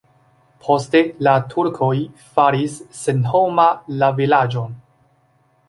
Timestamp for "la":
1.27-1.33, 4.01-4.13